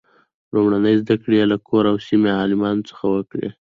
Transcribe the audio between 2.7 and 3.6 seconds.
څخه وکړې.